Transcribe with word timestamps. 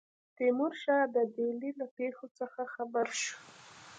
تیمورشاه 0.37 1.03
د 1.15 1.17
ډهلي 1.35 1.71
له 1.79 1.85
پیښو 1.97 2.25
څخه 2.39 2.61
خبر 2.73 3.07
شو. 3.21 3.35